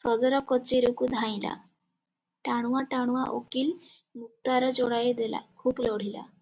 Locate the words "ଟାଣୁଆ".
2.48-2.82, 2.92-3.24